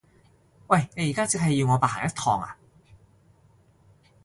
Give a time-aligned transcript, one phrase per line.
[0.69, 0.89] 喂！
[0.95, 2.57] 你而家即係要我白行一趟呀？